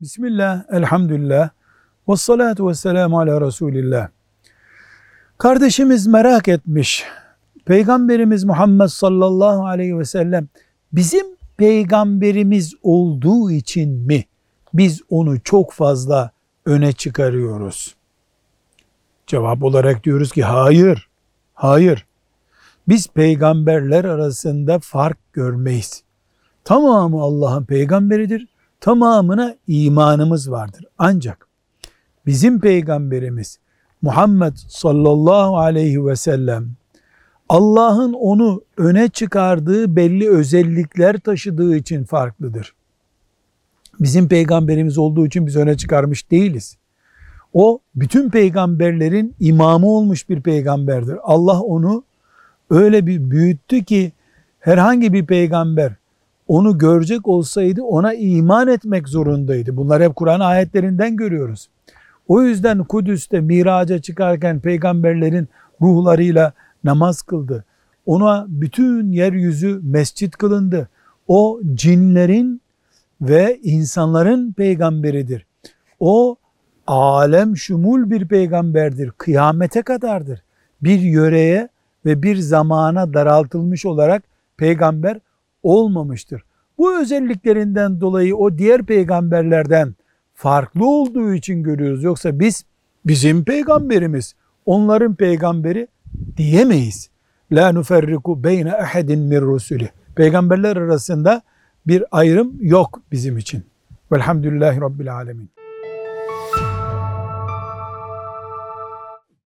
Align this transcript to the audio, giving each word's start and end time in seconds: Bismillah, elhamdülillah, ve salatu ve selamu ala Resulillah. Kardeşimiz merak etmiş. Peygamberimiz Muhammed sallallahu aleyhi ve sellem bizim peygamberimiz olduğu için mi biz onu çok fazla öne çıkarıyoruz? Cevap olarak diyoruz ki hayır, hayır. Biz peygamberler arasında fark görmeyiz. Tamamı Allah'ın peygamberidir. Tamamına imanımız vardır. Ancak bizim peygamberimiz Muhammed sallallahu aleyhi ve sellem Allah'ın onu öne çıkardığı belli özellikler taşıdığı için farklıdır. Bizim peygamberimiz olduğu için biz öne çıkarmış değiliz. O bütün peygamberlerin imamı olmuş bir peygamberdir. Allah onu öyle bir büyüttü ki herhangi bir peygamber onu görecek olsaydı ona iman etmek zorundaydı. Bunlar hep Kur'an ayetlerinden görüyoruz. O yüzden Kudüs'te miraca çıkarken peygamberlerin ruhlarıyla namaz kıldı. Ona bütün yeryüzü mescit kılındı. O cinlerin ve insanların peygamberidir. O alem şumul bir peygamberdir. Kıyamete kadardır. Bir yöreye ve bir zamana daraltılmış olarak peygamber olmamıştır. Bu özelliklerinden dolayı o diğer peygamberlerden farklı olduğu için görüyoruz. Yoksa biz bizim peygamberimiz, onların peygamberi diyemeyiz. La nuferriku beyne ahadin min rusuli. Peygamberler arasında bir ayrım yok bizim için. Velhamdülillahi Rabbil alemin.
Bismillah, 0.00 0.64
elhamdülillah, 0.72 1.50
ve 2.08 2.16
salatu 2.16 2.68
ve 2.68 2.74
selamu 2.74 3.20
ala 3.20 3.40
Resulillah. 3.40 4.08
Kardeşimiz 5.38 6.06
merak 6.06 6.48
etmiş. 6.48 7.04
Peygamberimiz 7.64 8.44
Muhammed 8.44 8.86
sallallahu 8.86 9.66
aleyhi 9.66 9.98
ve 9.98 10.04
sellem 10.04 10.48
bizim 10.92 11.26
peygamberimiz 11.56 12.74
olduğu 12.82 13.50
için 13.50 13.90
mi 13.90 14.24
biz 14.74 15.02
onu 15.10 15.40
çok 15.40 15.72
fazla 15.72 16.30
öne 16.66 16.92
çıkarıyoruz? 16.92 17.94
Cevap 19.26 19.62
olarak 19.62 20.04
diyoruz 20.04 20.32
ki 20.32 20.42
hayır, 20.42 21.08
hayır. 21.54 22.06
Biz 22.88 23.08
peygamberler 23.08 24.04
arasında 24.04 24.78
fark 24.78 25.18
görmeyiz. 25.32 26.02
Tamamı 26.64 27.22
Allah'ın 27.22 27.64
peygamberidir. 27.64 28.57
Tamamına 28.80 29.56
imanımız 29.66 30.50
vardır. 30.50 30.84
Ancak 30.98 31.48
bizim 32.26 32.60
peygamberimiz 32.60 33.58
Muhammed 34.02 34.56
sallallahu 34.68 35.58
aleyhi 35.58 36.06
ve 36.06 36.16
sellem 36.16 36.70
Allah'ın 37.48 38.12
onu 38.12 38.62
öne 38.76 39.08
çıkardığı 39.08 39.96
belli 39.96 40.30
özellikler 40.30 41.18
taşıdığı 41.18 41.76
için 41.76 42.04
farklıdır. 42.04 42.74
Bizim 44.00 44.28
peygamberimiz 44.28 44.98
olduğu 44.98 45.26
için 45.26 45.46
biz 45.46 45.56
öne 45.56 45.76
çıkarmış 45.76 46.30
değiliz. 46.30 46.76
O 47.52 47.78
bütün 47.94 48.30
peygamberlerin 48.30 49.34
imamı 49.40 49.86
olmuş 49.86 50.28
bir 50.28 50.40
peygamberdir. 50.40 51.16
Allah 51.22 51.60
onu 51.60 52.04
öyle 52.70 53.06
bir 53.06 53.30
büyüttü 53.30 53.84
ki 53.84 54.12
herhangi 54.60 55.12
bir 55.12 55.26
peygamber 55.26 55.92
onu 56.48 56.78
görecek 56.78 57.28
olsaydı 57.28 57.82
ona 57.82 58.14
iman 58.14 58.68
etmek 58.68 59.08
zorundaydı. 59.08 59.76
Bunlar 59.76 60.02
hep 60.02 60.16
Kur'an 60.16 60.40
ayetlerinden 60.40 61.16
görüyoruz. 61.16 61.68
O 62.28 62.42
yüzden 62.42 62.84
Kudüs'te 62.84 63.40
miraca 63.40 63.98
çıkarken 63.98 64.60
peygamberlerin 64.60 65.48
ruhlarıyla 65.82 66.52
namaz 66.84 67.22
kıldı. 67.22 67.64
Ona 68.06 68.46
bütün 68.48 69.10
yeryüzü 69.10 69.80
mescit 69.82 70.36
kılındı. 70.36 70.88
O 71.28 71.60
cinlerin 71.74 72.60
ve 73.20 73.58
insanların 73.62 74.52
peygamberidir. 74.52 75.46
O 76.00 76.36
alem 76.86 77.56
şumul 77.56 78.10
bir 78.10 78.28
peygamberdir. 78.28 79.10
Kıyamete 79.10 79.82
kadardır. 79.82 80.42
Bir 80.82 81.00
yöreye 81.00 81.68
ve 82.06 82.22
bir 82.22 82.36
zamana 82.36 83.14
daraltılmış 83.14 83.86
olarak 83.86 84.22
peygamber 84.56 85.20
olmamıştır. 85.62 86.42
Bu 86.78 87.00
özelliklerinden 87.00 88.00
dolayı 88.00 88.36
o 88.36 88.58
diğer 88.58 88.82
peygamberlerden 88.82 89.94
farklı 90.34 90.86
olduğu 90.86 91.34
için 91.34 91.62
görüyoruz. 91.62 92.02
Yoksa 92.02 92.40
biz 92.40 92.64
bizim 93.06 93.44
peygamberimiz, 93.44 94.34
onların 94.66 95.14
peygamberi 95.14 95.88
diyemeyiz. 96.36 97.10
La 97.52 97.72
nuferriku 97.72 98.44
beyne 98.44 98.72
ahadin 98.72 99.20
min 99.20 99.40
rusuli. 99.40 99.90
Peygamberler 100.16 100.76
arasında 100.76 101.42
bir 101.86 102.04
ayrım 102.10 102.52
yok 102.60 103.02
bizim 103.12 103.38
için. 103.38 103.62
Velhamdülillahi 104.12 104.80
Rabbil 104.80 105.14
alemin. 105.14 105.50